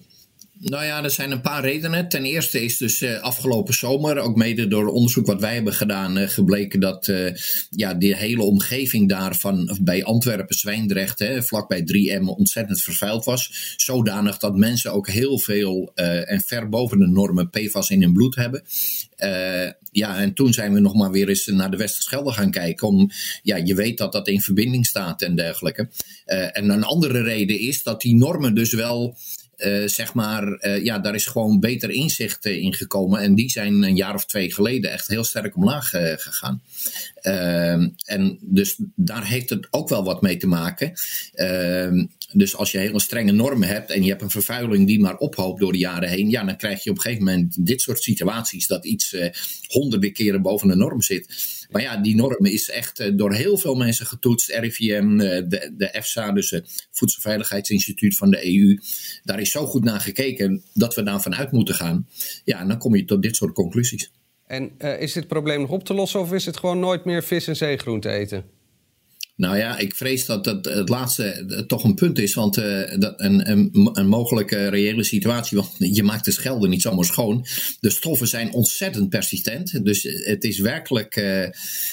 Nou 0.58 0.84
ja, 0.84 1.02
er 1.02 1.10
zijn 1.10 1.30
een 1.30 1.40
paar 1.40 1.62
redenen. 1.62 2.08
Ten 2.08 2.24
eerste 2.24 2.64
is 2.64 2.78
dus 2.78 3.02
uh, 3.02 3.20
afgelopen 3.20 3.74
zomer, 3.74 4.18
ook 4.18 4.36
mede 4.36 4.68
door 4.68 4.86
onderzoek 4.86 5.26
wat 5.26 5.40
wij 5.40 5.54
hebben 5.54 5.72
gedaan, 5.72 6.18
uh, 6.18 6.28
gebleken 6.28 6.80
dat 6.80 7.08
uh, 7.08 7.32
ja, 7.70 7.94
die 7.94 8.16
hele 8.16 8.42
omgeving 8.42 9.08
daar 9.08 9.36
van, 9.36 9.78
bij 9.82 10.04
Antwerpen, 10.04 10.56
Zwijndrecht, 10.56 11.18
hè, 11.18 11.42
vlakbij 11.42 11.80
3M, 11.80 12.24
ontzettend 12.24 12.82
vervuild 12.82 13.24
was. 13.24 13.74
Zodanig 13.76 14.38
dat 14.38 14.56
mensen 14.56 14.92
ook 14.92 15.08
heel 15.08 15.38
veel 15.38 15.92
en 15.94 16.40
ver 16.40 16.68
boven 16.68 16.98
de 16.98 17.06
normen 17.06 17.50
PFAS 17.50 17.90
in 17.90 18.02
hun 18.02 18.12
bloed 18.12 18.34
hebben. 18.34 18.62
ja, 19.90 20.18
en 20.18 20.34
toen 20.34 20.52
zijn 20.52 20.72
we 20.72 20.80
nog 20.80 20.94
maar 20.94 21.10
weer 21.10 21.28
eens 21.28 21.46
naar 21.46 21.70
de 21.70 21.76
Westerschelde 21.76 22.32
gaan 22.32 22.50
kijken. 22.50 22.88
Om, 22.88 23.10
ja, 23.42 23.56
je 23.56 23.74
weet 23.74 23.98
dat 23.98 24.12
dat 24.12 24.28
in 24.28 24.40
verbinding 24.40 24.86
staat 24.86 25.22
en 25.22 25.34
dergelijke. 25.34 25.88
en 26.24 26.70
een 26.70 26.84
andere 26.84 27.22
reden 27.22 27.60
is 27.60 27.82
dat 27.82 28.00
die 28.00 28.16
normen 28.16 28.54
dus 28.54 28.72
wel 28.72 29.16
uh, 29.58 29.86
zeg 29.86 30.14
maar, 30.14 30.66
uh, 30.66 30.84
ja, 30.84 30.98
daar 30.98 31.14
is 31.14 31.26
gewoon 31.26 31.60
beter 31.60 31.90
inzicht 31.90 32.46
uh, 32.46 32.56
in 32.56 32.74
gekomen. 32.74 33.20
En 33.20 33.34
die 33.34 33.50
zijn 33.50 33.82
een 33.82 33.96
jaar 33.96 34.14
of 34.14 34.26
twee 34.26 34.52
geleden 34.52 34.90
echt 34.90 35.06
heel 35.06 35.24
sterk 35.24 35.56
omlaag 35.56 35.88
gegaan. 36.16 36.62
Ehm, 37.14 37.88
en 38.04 38.38
dus 38.40 38.76
daar 38.94 39.26
heeft 39.26 39.50
het 39.50 39.66
ook 39.70 39.88
wel 39.88 40.04
wat 40.04 40.22
mee 40.22 40.36
te 40.36 40.46
maken. 40.46 40.92
Ehm, 41.34 42.06
dus 42.32 42.56
als 42.56 42.72
je 42.72 42.78
hele 42.78 43.00
strenge 43.00 43.32
normen 43.32 43.68
hebt 43.68 43.90
en 43.90 44.02
je 44.02 44.08
hebt 44.08 44.22
een 44.22 44.30
vervuiling 44.30 44.86
die 44.86 45.00
maar 45.00 45.16
ophoopt 45.16 45.60
door 45.60 45.72
de 45.72 45.78
jaren 45.78 46.08
heen, 46.08 46.30
ja, 46.30 46.44
dan 46.44 46.56
krijg 46.56 46.84
je 46.84 46.90
op 46.90 46.96
een 46.96 47.02
gegeven 47.02 47.24
moment 47.24 47.66
dit 47.66 47.80
soort 47.80 48.02
situaties 48.02 48.66
dat 48.66 48.84
iets 48.84 49.16
honderden 49.66 50.12
keren 50.12 50.42
boven 50.42 50.68
de 50.68 50.76
norm 50.76 51.02
zit. 51.02 51.53
Maar 51.70 51.82
ja, 51.82 51.96
die 51.96 52.14
norm 52.14 52.46
is 52.46 52.70
echt 52.70 52.98
eh, 52.98 53.10
door 53.16 53.34
heel 53.34 53.58
veel 53.58 53.74
mensen 53.74 54.06
getoetst. 54.06 54.50
RIVM, 54.50 55.20
eh, 55.20 55.42
de, 55.48 55.72
de 55.76 55.90
EFSA, 55.90 56.32
dus 56.32 56.50
het 56.50 56.88
Voedselveiligheidsinstituut 56.90 58.16
van 58.16 58.30
de 58.30 58.46
EU. 58.46 58.78
Daar 59.22 59.40
is 59.40 59.50
zo 59.50 59.66
goed 59.66 59.84
naar 59.84 60.00
gekeken 60.00 60.62
dat 60.74 60.94
we 60.94 61.02
daarvan 61.02 61.34
uit 61.34 61.52
moeten 61.52 61.74
gaan. 61.74 62.08
Ja, 62.44 62.60
en 62.60 62.68
dan 62.68 62.78
kom 62.78 62.96
je 62.96 63.04
tot 63.04 63.22
dit 63.22 63.36
soort 63.36 63.54
conclusies. 63.54 64.10
En 64.46 64.72
uh, 64.78 65.00
is 65.00 65.12
dit 65.12 65.26
probleem 65.26 65.60
nog 65.60 65.70
op 65.70 65.84
te 65.84 65.94
lossen 65.94 66.20
of 66.20 66.32
is 66.32 66.46
het 66.46 66.56
gewoon 66.56 66.78
nooit 66.78 67.04
meer 67.04 67.22
vis 67.22 67.46
en 67.46 67.56
zeegroente 67.56 68.10
eten? 68.10 68.44
Nou 69.36 69.56
ja, 69.56 69.78
ik 69.78 69.94
vrees 69.94 70.26
dat 70.26 70.44
dat 70.44 70.64
het 70.64 70.88
laatste 70.88 71.24
eh, 71.24 71.58
toch 71.58 71.84
een 71.84 71.94
punt 71.94 72.18
is. 72.18 72.34
Want 72.34 72.58
uh, 72.58 72.98
dat 72.98 73.20
een, 73.20 73.50
een, 73.98 74.06
mogelijke 74.08 74.68
reële 74.68 75.02
situatie, 75.02 75.56
want 75.60 75.70
je 75.78 76.02
maakt 76.02 76.24
de 76.24 76.30
schelden 76.30 76.70
niet 76.70 76.82
zomaar 76.82 77.04
schoon. 77.04 77.46
De 77.80 77.90
stoffen 77.90 78.28
zijn 78.28 78.52
ontzettend 78.52 79.08
persistent. 79.08 79.84
Dus 79.84 80.02
het 80.02 80.44
is 80.44 80.58
werkelijk, 80.58 81.14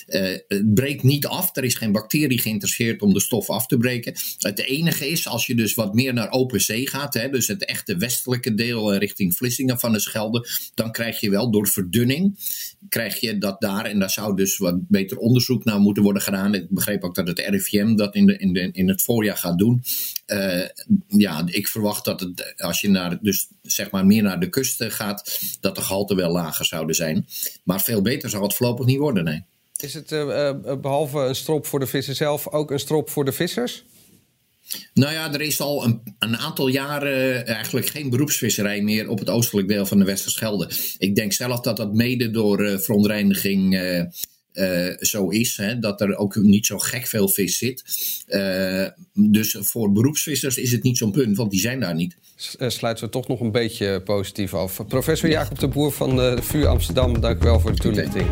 het 0.05 0.73
breekt 0.73 1.03
niet 1.03 1.25
af. 1.25 1.55
Er 1.55 1.63
is 1.63 1.75
geen 1.75 1.91
bacterie 1.91 2.39
geïnteresseerd 2.39 3.01
om 3.01 3.13
de 3.13 3.19
stof 3.19 3.49
af 3.49 3.65
te 3.65 3.77
breken. 3.77 4.13
Het 4.37 4.59
enige 4.59 5.09
is, 5.09 5.27
als 5.27 5.45
je 5.45 5.55
dus 5.55 5.73
wat 5.73 5.93
meer 5.93 6.13
naar 6.13 6.31
open 6.31 6.61
zee 6.61 6.87
gaat, 6.87 7.13
hè, 7.13 7.29
dus 7.29 7.47
het 7.47 7.65
echte 7.65 7.97
westelijke 7.97 8.53
deel 8.53 8.95
richting 8.95 9.35
Vlissingen 9.35 9.79
van 9.79 9.91
de 9.91 9.99
Schelde, 9.99 10.47
dan 10.73 10.91
krijg 10.91 11.19
je 11.19 11.29
wel 11.29 11.51
door 11.51 11.67
verdunning, 11.67 12.39
krijg 12.89 13.19
je 13.19 13.37
dat 13.37 13.61
daar, 13.61 13.85
en 13.85 13.99
daar 13.99 14.09
zou 14.09 14.35
dus 14.35 14.57
wat 14.57 14.87
beter 14.87 15.17
onderzoek 15.17 15.63
naar 15.63 15.79
moeten 15.79 16.03
worden 16.03 16.21
gedaan. 16.21 16.53
Ik 16.53 16.69
begreep 16.69 17.03
ook 17.03 17.15
dat 17.15 17.29
het 17.31 17.47
RIVM 17.49 17.95
dat 17.95 18.15
in, 18.15 18.25
de, 18.25 18.37
in, 18.37 18.53
de, 18.53 18.69
in 18.71 18.87
het 18.87 19.03
voorjaar 19.03 19.37
gaat 19.37 19.57
doen. 19.57 19.83
ja, 21.07 21.43
ik 21.45 21.67
verwacht 21.67 22.05
dat 22.05 22.19
het, 22.19 22.53
als 22.57 22.81
je 22.81 22.89
naar, 22.89 23.17
dus 23.21 23.47
zeg 23.61 23.91
maar 23.91 24.05
meer 24.05 24.23
naar 24.23 24.39
de 24.39 24.49
kust 24.49 24.83
gaat, 24.83 25.39
dat 25.59 25.75
de 25.75 25.81
gehalte 25.81 26.15
wel 26.15 26.31
lager 26.31 26.65
zouden 26.65 26.95
zijn. 26.95 27.25
Maar 27.63 27.81
veel 27.81 28.01
beter 28.01 28.29
zou 28.29 28.43
het 28.43 28.53
voorlopig 28.53 28.85
niet 28.85 28.97
worden, 28.97 29.23
nee. 29.23 29.43
Is 29.75 29.93
het 29.93 30.07
behalve 30.81 31.19
een 31.19 31.35
strop 31.35 31.65
voor 31.65 31.79
de 31.79 31.87
vissen 31.87 32.15
zelf 32.15 32.47
ook 32.47 32.71
een 32.71 32.79
strop 32.79 33.09
voor 33.09 33.25
de 33.25 33.31
vissers? 33.31 33.83
Nou 34.93 35.13
ja, 35.13 35.33
er 35.33 35.41
is 35.41 35.59
al 35.59 35.85
een, 35.85 36.01
een, 36.19 36.37
aantal 36.37 36.67
jaren 36.67 37.47
eigenlijk 37.47 37.87
geen 37.87 38.09
beroepsvisserij 38.09 38.81
meer 38.81 39.09
op 39.09 39.19
het 39.19 39.29
oostelijk 39.29 39.67
deel 39.67 39.85
van 39.85 39.99
de 39.99 40.05
Westerschelde. 40.05 40.69
Ik 40.97 41.15
denk 41.15 41.33
zelf 41.33 41.59
dat 41.59 41.77
dat 41.77 41.93
mede 41.93 42.31
door 42.31 42.61
uh, 42.61 42.77
verontreiniging 42.77 43.73
uh, 43.73 44.03
uh, 44.53 44.97
zo 44.99 45.29
is. 45.29 45.57
Hè, 45.57 45.79
dat 45.79 46.01
er 46.01 46.15
ook 46.15 46.35
niet 46.35 46.65
zo 46.65 46.77
gek 46.77 47.07
veel 47.07 47.27
vis 47.27 47.57
zit. 47.57 47.83
dus 49.13 49.55
voor 49.59 49.91
beroepsvissers 49.91 50.57
is 50.57 50.71
het 50.71 50.83
niet 50.83 50.97
zo'n 50.97 51.11
punt, 51.11 51.37
want 51.37 51.51
die 51.51 51.59
zijn 51.59 51.79
daar 51.79 51.95
niet. 51.95 52.15
Sluiten 52.57 53.05
we 53.05 53.09
toch 53.09 53.27
nog 53.27 53.39
een 53.39 53.51
beetje 53.51 54.01
positief 54.01 54.53
af. 54.53 54.87
Professor 54.87 55.29
Jacob 55.29 55.59
de 55.59 55.67
Boer 55.67 55.91
van 55.91 56.15
de 56.15 56.37
VU 56.41 56.65
Amsterdam, 56.65 57.21
dank 57.21 57.41
u 57.41 57.45
wel 57.45 57.59
voor 57.59 57.71
de 57.71 57.77
toelichting. 57.77 58.27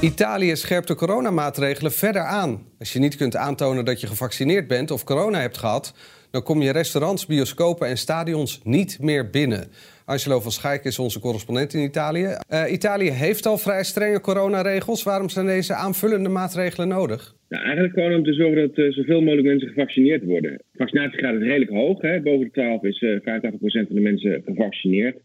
Italië 0.00 0.56
scherpt 0.56 0.88
de 0.88 0.94
coronamaatregelen 0.94 1.92
verder 1.92 2.22
aan. 2.22 2.62
Als 2.78 2.92
je 2.92 2.98
niet 2.98 3.16
kunt 3.16 3.36
aantonen 3.36 3.84
dat 3.84 4.00
je 4.00 4.06
gevaccineerd 4.06 4.66
bent 4.66 4.90
of 4.90 5.04
corona 5.04 5.40
hebt 5.40 5.58
gehad, 5.58 5.92
dan 6.30 6.42
kom 6.42 6.62
je 6.62 6.70
restaurants, 6.70 7.26
bioscopen 7.26 7.88
en 7.88 7.98
stadions 7.98 8.60
niet 8.64 8.98
meer 9.00 9.30
binnen. 9.30 9.72
Angelo 10.10 10.40
van 10.40 10.50
Schaik 10.50 10.84
is 10.84 10.98
onze 10.98 11.20
correspondent 11.20 11.74
in 11.74 11.82
Italië. 11.82 12.26
Uh, 12.26 12.72
Italië 12.72 13.10
heeft 13.10 13.46
al 13.46 13.58
vrij 13.58 13.84
strenge 13.84 14.20
coronaregels. 14.20 15.02
Waarom 15.02 15.28
zijn 15.28 15.46
deze 15.46 15.74
aanvullende 15.74 16.28
maatregelen 16.28 16.88
nodig? 16.88 17.34
Eigenlijk 17.48 17.94
gewoon 17.94 18.14
om 18.14 18.24
te 18.24 18.32
zorgen 18.32 18.60
dat 18.60 18.78
uh, 18.78 18.92
zoveel 18.92 19.20
mogelijk 19.20 19.46
mensen 19.46 19.68
gevaccineerd 19.68 20.24
worden. 20.24 20.62
Vaccinatiegraad 20.74 21.34
is 21.34 21.46
redelijk 21.46 21.70
hoog. 21.70 22.00
Hè? 22.00 22.20
Boven 22.20 22.44
de 22.44 22.50
12 22.50 22.82
is 22.82 23.00
uh, 23.00 23.14
eh, 23.26 23.42
85% 23.42 23.52
van 23.60 23.84
de 23.88 24.00
mensen 24.00 24.42
gevaccineerd. 24.44 25.16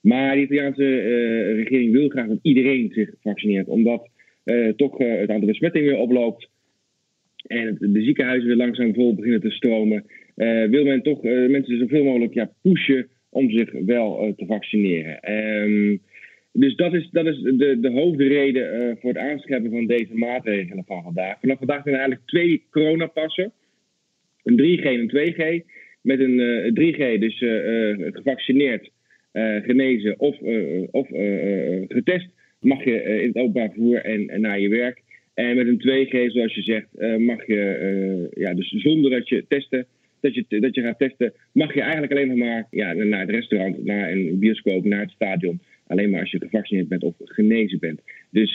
Maar 0.00 0.34
de 0.34 0.42
Italiaanse 0.42 1.00
regering 1.54 1.92
wil 1.92 2.08
graag 2.08 2.26
dat 2.26 2.38
iedereen 2.42 2.90
zich 2.92 3.10
vaccineert, 3.22 3.68
omdat 3.68 4.08
toch 4.76 4.98
het 4.98 5.30
aantal 5.30 5.48
besmettingen 5.48 5.88
weer 5.88 5.98
oploopt 5.98 6.48
en 7.46 7.76
de 7.80 8.02
ziekenhuizen 8.02 8.48
weer 8.48 8.56
langzaam 8.56 8.94
vol 8.94 9.14
beginnen 9.14 9.40
te 9.40 9.50
stromen. 9.50 10.04
wil 10.70 10.84
men 10.84 11.02
toch 11.02 11.22
mensen 11.22 11.78
zoveel 11.78 12.04
mogelijk 12.04 12.34
ja, 12.34 12.50
pushen 12.62 13.08
om 13.30 13.50
zich 13.50 13.70
wel 13.72 14.34
te 14.36 14.46
vaccineren. 14.46 15.32
Um, 15.32 16.02
dus 16.52 16.76
dat 16.76 16.94
is, 16.94 17.08
dat 17.10 17.26
is 17.26 17.40
de, 17.40 17.78
de 17.80 17.90
hoofdreden 17.90 18.96
voor 19.00 19.10
het 19.10 19.18
aanscherpen 19.18 19.70
van 19.70 19.86
deze 19.86 20.14
maatregelen 20.14 20.84
van 20.86 21.02
vandaag. 21.02 21.40
Vanaf 21.40 21.58
vandaag 21.58 21.82
zijn 21.82 21.94
er 21.94 22.00
eigenlijk 22.00 22.28
twee 22.28 22.66
coronapassen. 22.70 23.52
Een 24.42 24.60
3G 24.60 24.82
en 24.82 24.98
een 24.98 25.10
2G. 25.10 25.66
Met 26.02 26.20
een 26.20 26.38
3G 26.80 27.18
dus 27.18 27.38
gevaccineerd 28.12 28.90
genezen 29.62 30.20
of, 30.20 30.36
of 30.90 31.08
getest, 31.88 32.28
mag 32.60 32.84
je 32.84 33.02
in 33.02 33.26
het 33.26 33.36
openbaar 33.36 33.70
vervoer 33.72 33.96
en, 34.04 34.28
en, 34.28 34.40
naar 34.40 34.60
je 34.60 34.68
werk. 34.68 35.02
En 35.34 35.56
met 35.56 35.66
een 35.66 35.80
2G, 35.80 36.32
zoals 36.32 36.54
je 36.54 36.62
zegt, 36.62 37.18
mag 37.18 37.46
je, 37.46 38.28
ja, 38.34 38.54
dus 38.54 38.68
zonder 38.68 39.10
dat 39.10 39.28
je 39.28 39.44
testen, 39.48 39.86
dat 40.20 40.34
je, 40.34 40.60
dat 40.60 40.74
je 40.74 40.82
gaat 40.82 40.98
testen, 40.98 41.32
mag 41.52 41.74
je 41.74 41.80
eigenlijk 41.80 42.12
alleen 42.12 42.28
nog 42.28 42.36
maar 42.36 42.66
ja, 42.70 42.92
naar 42.92 43.20
het 43.20 43.30
restaurant, 43.30 43.84
naar 43.84 44.10
een 44.10 44.38
bioscoop, 44.38 44.84
naar 44.84 45.00
het 45.00 45.10
stadion. 45.10 45.60
Alleen 45.86 46.10
maar 46.10 46.20
als 46.20 46.30
je 46.30 46.38
gevaccineerd 46.38 46.88
bent 46.88 47.02
of 47.02 47.14
genezen 47.18 47.78
bent. 47.78 48.00
Dus 48.30 48.54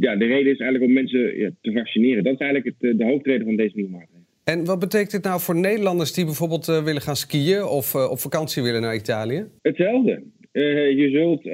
ja, 0.00 0.16
de 0.16 0.26
reden 0.26 0.52
is 0.52 0.58
eigenlijk 0.58 0.84
om 0.84 0.92
mensen 0.92 1.38
ja, 1.38 1.50
te 1.60 1.72
vaccineren. 1.72 2.24
Dat 2.24 2.32
is 2.32 2.38
eigenlijk 2.38 2.76
het, 2.78 2.98
de 2.98 3.04
hoofdreden 3.04 3.46
van 3.46 3.56
deze 3.56 3.74
nieuwe 3.74 3.90
maatregelen. 3.90 4.24
En 4.44 4.64
wat 4.64 4.78
betekent 4.78 5.10
dit 5.10 5.22
nou 5.22 5.40
voor 5.40 5.56
Nederlanders 5.56 6.12
die 6.12 6.24
bijvoorbeeld 6.24 6.68
uh, 6.68 6.84
willen 6.84 7.02
gaan 7.02 7.16
skiën 7.16 7.64
of 7.64 7.94
uh, 7.94 8.10
op 8.10 8.18
vakantie 8.18 8.62
willen 8.62 8.80
naar 8.80 8.94
Italië? 8.94 9.46
Hetzelfde. 9.62 10.22
Uh, 10.54 10.90
je 10.90 11.10
zult, 11.10 11.46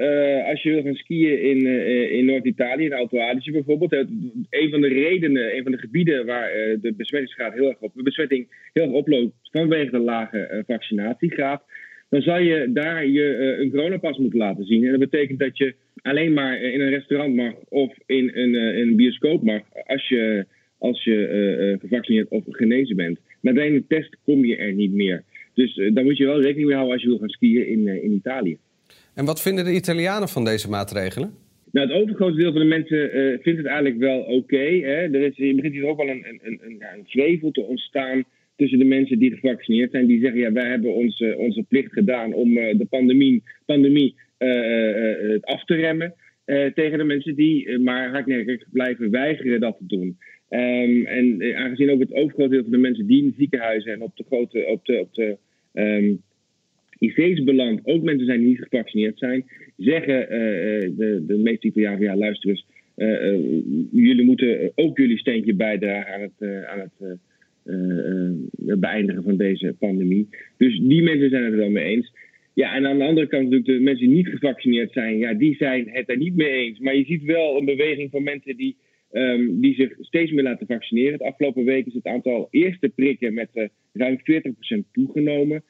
als 0.45 0.63
je 0.63 0.71
wil 0.71 0.81
gaan 0.81 0.95
skiën 0.95 1.41
in, 1.41 1.65
in 2.11 2.25
Noord-Italië, 2.25 2.85
in 2.85 2.93
Alto 2.93 3.19
Adige 3.19 3.51
bijvoorbeeld, 3.51 3.93
een 4.49 4.69
van 4.69 4.81
de 4.81 4.87
redenen, 4.87 5.55
een 5.55 5.63
van 5.63 5.71
de 5.71 5.77
gebieden 5.77 6.25
waar 6.25 6.49
de 6.81 6.93
besmettingsgraad 6.97 7.53
heel 7.53 7.67
erg 7.69 7.79
op, 7.79 7.91
de 7.95 8.03
besmetting 8.03 8.69
heel 8.73 8.83
erg 8.83 8.93
oploopt 8.93 9.33
vanwege 9.41 9.91
de 9.91 9.99
lage 9.99 10.63
vaccinatiegraad, 10.67 11.63
dan 12.09 12.21
zal 12.21 12.39
je 12.39 12.71
daar 12.71 13.07
je 13.07 13.57
een 13.59 13.71
coronapas 13.71 14.17
moeten 14.17 14.39
laten 14.39 14.65
zien. 14.65 14.83
En 14.83 14.91
dat 14.91 15.09
betekent 15.09 15.39
dat 15.39 15.57
je 15.57 15.75
alleen 16.01 16.33
maar 16.33 16.61
in 16.61 16.81
een 16.81 16.89
restaurant 16.89 17.35
mag 17.35 17.53
of 17.69 17.93
in 18.05 18.31
een, 18.33 18.53
een 18.53 18.95
bioscoop 18.95 19.43
mag 19.43 19.61
als 19.85 20.07
je 20.07 20.45
als 20.77 21.03
je 21.03 21.77
gevaccineerd 21.79 22.29
of 22.29 22.43
genezen 22.47 22.95
bent. 22.95 23.19
Met 23.41 23.57
een 23.57 23.85
test 23.87 24.17
kom 24.23 24.45
je 24.45 24.55
er 24.55 24.73
niet 24.73 24.93
meer. 24.93 25.23
Dus 25.53 25.81
daar 25.93 26.03
moet 26.03 26.17
je 26.17 26.25
wel 26.25 26.41
rekening 26.41 26.67
mee 26.67 26.75
houden 26.75 26.93
als 26.93 27.03
je 27.03 27.09
wil 27.09 27.17
gaan 27.17 27.29
skiën 27.29 27.67
in, 27.67 27.87
in 27.87 28.11
Italië. 28.11 28.57
En 29.13 29.25
wat 29.25 29.41
vinden 29.41 29.65
de 29.65 29.75
Italianen 29.75 30.29
van 30.29 30.43
deze 30.43 30.69
maatregelen? 30.69 31.33
Nou, 31.71 31.87
het 31.87 32.01
overgrote 32.01 32.37
deel 32.37 32.51
van 32.51 32.61
de 32.61 32.67
mensen 32.67 33.09
vindt 33.41 33.59
het 33.59 33.67
eigenlijk 33.67 33.97
wel 33.97 34.19
oké. 34.19 34.57
Er, 34.57 35.13
er 35.13 35.33
begint 35.55 35.73
hier 35.73 35.85
ook 35.85 35.97
wel 35.97 36.09
een, 36.09 36.25
een, 36.27 36.59
een, 36.61 36.83
een, 37.13 37.51
te 37.51 37.61
ontstaan 37.61 38.23
tussen 38.55 38.79
de 38.79 38.85
mensen 38.85 39.19
die 39.19 39.31
gevaccineerd 39.31 39.91
zijn. 39.91 40.05
Die 40.05 40.21
zeggen, 40.21 40.39
ja, 40.39 40.51
wij 40.51 40.69
hebben 40.69 40.93
onze, 40.93 41.35
onze 41.37 41.63
plicht 41.63 41.93
gedaan 41.93 42.33
om 42.33 42.53
de 42.53 42.87
pandemie, 42.89 43.43
pandemie 43.65 44.15
af 45.41 45.65
te 45.65 45.75
remmen. 45.75 46.13
tegen 46.75 46.97
de 46.97 47.03
mensen 47.03 47.35
die 47.35 47.79
maar 47.79 48.09
hardnekkig 48.09 48.63
blijven 48.71 49.11
weigeren 49.11 49.59
dat 49.59 49.77
te 49.77 49.95
doen. 49.95 50.17
Um, 50.53 51.05
en 51.05 51.39
eh, 51.39 51.55
aangezien 51.55 51.91
ook 51.91 51.99
het 51.99 52.13
overgrote 52.13 52.49
deel 52.49 52.61
van 52.61 52.71
de 52.71 52.77
mensen 52.77 53.07
die 53.07 53.23
in 53.23 53.33
ziekenhuizen 53.37 53.91
en 53.91 54.01
op 54.01 54.17
de 54.17 54.23
grote 54.27 54.65
op 54.65 54.85
de, 54.85 54.99
op 54.99 55.13
de 55.13 55.37
um, 55.73 56.21
IC's 57.01 57.43
belandt, 57.43 57.81
ook 57.83 58.03
mensen 58.03 58.25
zijn 58.25 58.39
die 58.39 58.47
niet 58.47 58.61
gevaccineerd 58.61 59.17
zijn, 59.17 59.45
zeggen 59.77 60.21
uh, 60.21 60.29
de, 60.97 61.23
de 61.27 61.37
meeste 61.37 61.67
Italianen, 61.67 62.01
ja 62.01 62.15
luister 62.15 62.49
eens, 62.49 62.65
uh, 62.97 63.39
jullie 63.91 64.25
moeten 64.25 64.71
ook 64.75 64.97
jullie 64.97 65.17
steentje 65.17 65.53
bijdragen 65.53 66.13
aan 66.13 66.21
het, 66.21 66.65
aan 66.65 66.79
het 66.79 67.19
beëindigen 68.79 69.23
van 69.23 69.37
deze 69.37 69.75
pandemie. 69.79 70.27
Dus 70.57 70.79
die 70.79 71.03
mensen 71.03 71.29
zijn 71.29 71.43
het 71.43 71.53
er 71.53 71.59
wel 71.59 71.69
mee 71.69 71.85
eens. 71.85 72.13
Ja, 72.53 72.75
en 72.75 72.85
aan 72.85 72.97
de 72.97 73.03
andere 73.03 73.27
kant 73.27 73.43
natuurlijk 73.43 73.77
de 73.77 73.83
mensen 73.83 74.07
die 74.07 74.15
niet 74.15 74.27
gevaccineerd 74.27 74.91
zijn, 74.91 75.17
ja, 75.17 75.33
die 75.33 75.55
zijn 75.55 75.89
het 75.89 76.09
er 76.09 76.17
niet 76.17 76.35
mee 76.35 76.49
eens. 76.49 76.79
Maar 76.79 76.95
je 76.95 77.05
ziet 77.05 77.23
wel 77.23 77.57
een 77.57 77.65
beweging 77.65 78.09
van 78.09 78.23
mensen 78.23 78.57
die 78.57 78.75
Um, 79.13 79.61
die 79.61 79.75
zich 79.75 79.95
steeds 79.99 80.31
meer 80.31 80.43
laten 80.43 80.67
vaccineren. 80.67 81.17
De 81.17 81.25
afgelopen 81.25 81.63
week 81.63 81.85
is 81.85 81.93
het 81.93 82.05
aantal 82.05 82.47
eerste 82.51 82.89
prikken 82.89 83.33
met 83.33 83.69
ruim 83.93 84.17
40% 84.17 84.21
toegenomen. 84.91 85.63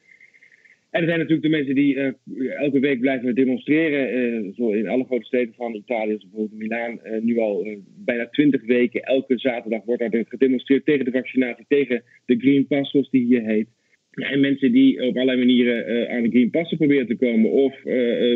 En 0.92 1.00
er 1.00 1.06
zijn 1.06 1.18
natuurlijk 1.18 1.42
de 1.42 1.56
mensen 1.56 1.74
die 1.74 1.94
uh, 1.94 2.60
elke 2.60 2.80
week 2.80 3.00
blijven 3.00 3.34
demonstreren. 3.34 4.18
Uh, 4.18 4.54
zo 4.54 4.70
in 4.70 4.88
alle 4.88 5.04
grote 5.04 5.24
steden 5.24 5.54
van 5.54 5.74
Italië, 5.74 6.08
zoals 6.08 6.30
bijvoorbeeld 6.30 6.60
Milaan, 6.60 7.00
nu 7.20 7.38
al 7.38 7.66
bijna 8.04 8.28
20 8.28 8.64
weken. 8.66 9.02
Elke 9.02 9.38
zaterdag 9.38 9.84
wordt 9.84 10.02
er 10.02 10.24
gedemonstreerd 10.28 10.84
tegen 10.84 11.04
de 11.04 11.10
vaccinatie, 11.10 11.64
tegen 11.68 12.02
de 12.26 12.36
Green 12.36 12.66
Pass, 12.66 12.90
zoals 12.90 13.10
die 13.10 13.24
hier 13.26 13.42
heet. 13.42 13.68
en 14.10 14.40
mensen 14.40 14.72
die 14.72 15.06
op 15.06 15.14
allerlei 15.14 15.38
manieren 15.38 16.08
aan 16.10 16.22
de 16.22 16.30
Green 16.30 16.50
Passen 16.50 16.76
proberen 16.76 17.06
te 17.06 17.16
komen, 17.16 17.50
of 17.50 17.74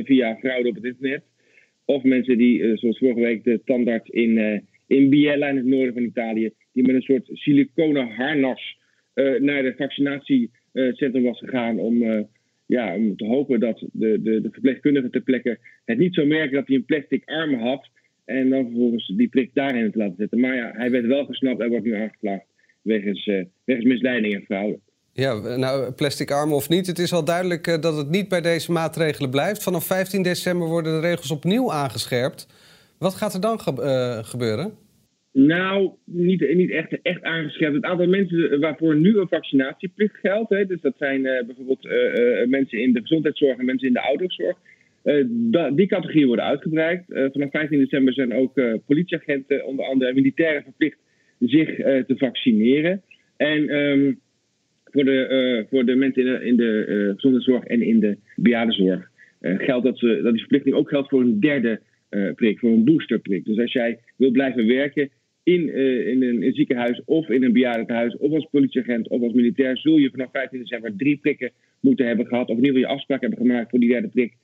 via 0.05 0.37
fraude 0.37 0.69
op 0.69 0.75
het 0.75 0.85
internet. 0.85 1.23
Of 1.85 2.03
mensen 2.03 2.39
die, 2.39 2.77
zoals 2.77 2.99
vorige 2.99 3.21
week, 3.21 3.45
de 3.45 3.61
tandarts 3.65 4.11
in 4.11 4.63
in 4.87 5.09
Biella 5.09 5.49
in 5.49 5.57
het 5.57 5.67
noorden 5.67 5.95
van 5.95 6.03
Italië, 6.03 6.51
die 6.73 6.87
met 6.87 6.95
een 6.95 7.03
soort 7.03 7.29
siliconen 7.33 8.09
harnas 8.09 8.79
naar 9.39 9.65
het 9.65 9.77
vaccinatiecentrum 9.77 11.23
was 11.23 11.39
gegaan 11.39 11.79
om, 11.79 12.27
ja, 12.67 12.95
om 12.95 13.17
te 13.17 13.27
hopen 13.27 13.61
dat 13.61 13.79
de, 13.93 14.23
de, 14.23 14.41
de 14.41 14.49
verpleegkundige 14.51 15.11
ter 15.11 15.21
plekke 15.21 15.59
het 15.85 15.99
niet 15.99 16.15
zou 16.15 16.27
merken 16.27 16.55
dat 16.55 16.67
hij 16.67 16.77
een 16.77 16.85
plastic 16.85 17.23
arm 17.25 17.55
had 17.55 17.89
en 18.25 18.51
dan 18.51 18.65
vervolgens 18.65 19.13
die 19.17 19.29
prik 19.29 19.51
daarin 19.55 19.93
te 19.93 19.99
laten 19.99 20.17
zetten. 20.19 20.41
Maar 20.41 20.55
ja, 20.55 20.73
hij 20.75 20.91
werd 20.91 21.07
wel 21.07 21.25
gesnapt 21.25 21.61
en 21.61 21.69
wordt 21.69 21.85
nu 21.85 21.95
aangeklaagd 21.95 22.45
wegens, 22.83 23.27
uh, 23.27 23.45
wegens 23.65 23.87
misleiding 23.87 24.35
en 24.35 24.43
fraude. 24.43 24.79
Ja, 25.13 25.57
nou, 25.57 25.93
plastic 25.93 26.31
arm 26.31 26.53
of 26.53 26.69
niet. 26.69 26.87
Het 26.87 26.99
is 26.99 27.13
al 27.13 27.25
duidelijk 27.25 27.83
dat 27.83 27.97
het 27.97 28.11
niet 28.11 28.29
bij 28.29 28.41
deze 28.41 28.73
maatregelen 28.73 29.31
blijft. 29.31 29.63
Vanaf 29.63 29.87
15 29.87 30.23
december 30.23 30.69
worden 30.69 30.93
de 30.93 31.09
regels 31.09 31.31
opnieuw 31.31 31.73
aangescherpt. 31.73 32.47
Wat 32.99 33.15
gaat 33.15 33.35
er 33.35 33.41
dan 33.41 33.61
uh, 33.81 34.19
gebeuren? 34.23 34.86
Nou, 35.38 35.90
niet, 36.05 36.55
niet 36.55 36.71
echt, 36.71 37.02
echt 37.02 37.23
aangescherpt. 37.23 37.75
Het 37.75 37.85
aantal 37.85 38.07
mensen 38.07 38.61
waarvoor 38.61 38.97
nu 38.97 39.19
een 39.19 39.28
vaccinatieplicht 39.28 40.16
geldt, 40.16 40.50
hè, 40.50 40.66
dus 40.66 40.81
dat 40.81 40.95
zijn 40.99 41.21
uh, 41.25 41.45
bijvoorbeeld 41.47 41.85
uh, 41.85 42.47
mensen 42.47 42.83
in 42.83 42.93
de 42.93 43.00
gezondheidszorg 43.00 43.59
en 43.59 43.64
mensen 43.64 43.88
in 43.88 43.93
de 43.93 44.00
ouderenzorg, 44.00 44.57
die 45.75 45.87
categorieën 45.87 46.26
worden 46.26 46.45
uitgebreid. 46.45 47.05
vanaf 47.07 47.50
15 47.50 47.78
december 47.78 48.12
zijn 48.12 48.35
ook 48.35 48.61
politieagenten, 48.87 49.66
onder 49.66 49.85
andere 49.85 50.14
militairen, 50.14 50.62
verplicht 50.62 50.99
zich 51.38 51.75
te 51.76 52.14
vaccineren. 52.16 53.02
En 53.37 53.76
um, 53.76 54.21
voor, 54.85 55.05
de, 55.05 55.95
mensen 55.97 56.43
in 56.43 56.57
de, 56.57 57.12
gezondheidszorg 57.14 57.64
en 57.64 57.83
in 57.83 58.00
de 58.00 58.16
bejaardenzorg 58.37 59.11
geldt 59.40 59.85
dat, 59.85 60.00
dat 60.00 60.33
die 60.33 60.40
verplichting 60.40 60.75
ook 60.75 60.88
geldt 60.88 61.09
voor 61.09 61.21
een 61.21 61.40
derde 61.40 61.81
prik, 62.35 62.59
voor 62.59 62.71
een 62.71 62.85
boosterprik. 62.85 63.45
Dus 63.45 63.59
als 63.59 63.73
jij 63.73 63.99
wil 64.16 64.31
blijven 64.31 64.66
werken, 64.66 65.11
in, 65.47 65.69
uh, 65.69 66.07
in, 66.07 66.23
een, 66.23 66.55
ziekenhuis 66.55 67.03
of 67.05 67.29
in 67.29 67.43
een 67.43 67.53
bejaardentehuis 67.53 68.17
of 68.17 68.33
als 68.33 68.49
politieagent 68.50 69.09
of 69.09 69.23
als 69.23 69.33
militair 69.33 69.76
zul 69.76 69.97
je 69.97 70.11
vanaf 70.11 70.31
15 70.33 70.59
december 70.59 70.97
drie 70.97 71.17
prikken 71.17 71.50
moeten 71.81 72.07
hebben 72.07 72.26
gehad. 72.26 72.49
Of 72.49 72.57
in 72.57 72.65
ieder 72.65 72.73
geval 72.75 72.91
je 72.91 72.97
afspraak 72.97 73.21
hebben 73.21 73.38
gemaakt 73.38 73.71
voor 73.71 73.79
die 73.79 73.88
derde 73.88 74.09
prik. 74.09 74.35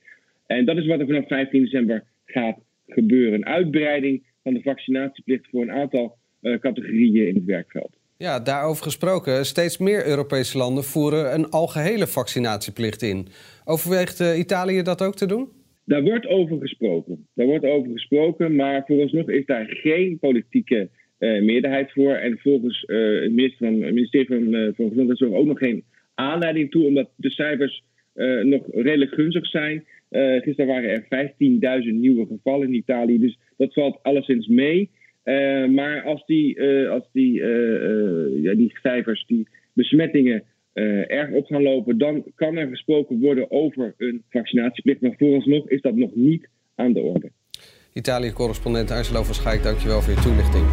En 0.47 0.65
dat 0.65 0.77
is 0.77 0.85
wat 0.85 0.99
er 0.99 1.05
vanaf 1.05 1.27
15 1.27 1.61
december 1.61 2.03
gaat 2.25 2.57
gebeuren. 2.87 3.45
Uitbreiding 3.45 4.23
van 4.43 4.53
de 4.53 4.61
vaccinatieplicht 4.61 5.47
voor 5.51 5.61
een 5.61 5.71
aantal 5.71 6.17
uh, 6.41 6.59
categorieën 6.59 7.27
in 7.27 7.35
het 7.35 7.45
werkveld. 7.45 7.97
Ja, 8.17 8.39
daarover 8.39 8.83
gesproken. 8.83 9.45
Steeds 9.45 9.77
meer 9.77 10.05
Europese 10.05 10.57
landen 10.57 10.83
voeren 10.83 11.33
een 11.33 11.49
algehele 11.49 12.07
vaccinatieplicht 12.07 13.01
in. 13.01 13.27
Overweegt 13.65 14.19
uh, 14.19 14.37
Italië 14.37 14.81
dat 14.81 15.01
ook 15.01 15.15
te 15.15 15.25
doen? 15.25 15.49
Daar 15.85 16.03
wordt 16.03 16.27
over 16.27 16.57
gesproken. 16.59 17.27
Daar 17.33 17.45
wordt 17.45 17.65
over 17.65 17.91
gesproken, 17.91 18.55
maar 18.55 18.83
vooralsnog 18.85 19.29
is 19.29 19.45
daar 19.45 19.65
geen 19.67 20.19
politieke 20.19 20.89
uh, 21.19 21.41
meerderheid 21.41 21.91
voor. 21.91 22.13
En 22.13 22.37
volgens 22.39 22.83
uh, 22.87 23.21
het 23.21 23.31
ministerie 23.31 23.57
van, 23.57 23.81
het 23.81 23.93
ministerie 23.93 24.27
van, 24.27 24.53
uh, 24.53 24.69
van 24.75 24.89
Gezondheidszorg 24.89 25.33
ook 25.33 25.45
nog 25.45 25.57
geen 25.57 25.83
aanleiding 26.15 26.71
toe, 26.71 26.85
omdat 26.85 27.09
de 27.15 27.29
cijfers 27.29 27.83
nog 28.43 28.63
redelijk 28.71 29.13
gunstig 29.13 29.47
zijn. 29.47 29.85
gisteren 30.11 30.67
waren 30.67 30.89
er 30.89 31.31
15.000 31.83 31.93
nieuwe 31.93 32.25
gevallen 32.25 32.67
in 32.67 32.73
Italië, 32.73 33.19
dus 33.19 33.37
dat 33.57 33.73
valt 33.73 33.99
alleszins 34.01 34.47
mee. 34.47 34.89
maar 35.69 36.03
als 36.03 36.25
die, 36.25 36.61
als 36.89 37.09
die, 37.11 37.33
ja, 38.41 38.53
die 38.53 38.71
cijfers, 38.81 39.25
die 39.25 39.47
besmettingen 39.73 40.43
uh, 40.73 41.11
erg 41.11 41.31
op 41.31 41.45
gaan 41.45 41.61
lopen, 41.61 41.97
dan 41.97 42.23
kan 42.35 42.55
er 42.55 42.67
gesproken 42.67 43.19
worden 43.19 43.51
over 43.51 43.93
een 43.97 44.23
vaccinatieplicht. 44.29 45.01
Maar 45.01 45.13
vooralsnog 45.17 45.69
is 45.69 45.81
dat 45.81 45.95
nog 45.95 46.15
niet 46.15 46.49
aan 46.75 46.93
de 46.93 46.99
orde. 46.99 47.31
Italië-correspondent 47.93 48.91
Angelo 48.91 49.23
van 49.23 49.33
Schaik, 49.33 49.63
dankjewel 49.63 50.01
voor 50.01 50.13
je 50.13 50.19
toelichting. 50.19 50.65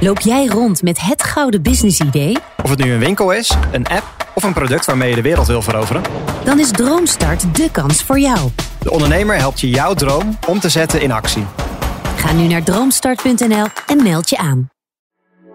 Loop 0.00 0.20
jij 0.20 0.46
rond 0.46 0.82
met 0.82 1.00
het 1.00 1.22
gouden 1.22 1.62
business-idee? 1.62 2.36
Of 2.62 2.70
het 2.70 2.84
nu 2.84 2.92
een 2.92 2.98
winkel 2.98 3.32
is, 3.32 3.56
een 3.72 3.86
app 3.86 4.30
of 4.34 4.42
een 4.42 4.52
product 4.52 4.86
waarmee 4.86 5.08
je 5.08 5.14
de 5.14 5.22
wereld 5.22 5.46
wil 5.46 5.62
veroveren? 5.62 6.02
Dan 6.44 6.60
is 6.60 6.70
Droomstart 6.70 7.56
de 7.56 7.70
kans 7.72 8.02
voor 8.02 8.18
jou. 8.18 8.50
De 8.80 8.90
ondernemer 8.90 9.36
helpt 9.36 9.60
je 9.60 9.68
jouw 9.68 9.94
droom 9.94 10.38
om 10.48 10.58
te 10.58 10.68
zetten 10.68 11.02
in 11.02 11.12
actie. 11.12 11.44
Ga 12.16 12.32
nu 12.32 12.46
naar 12.46 12.62
droomstart.nl 12.62 13.66
en 13.86 14.02
meld 14.02 14.30
je 14.30 14.36
aan. 14.36 14.71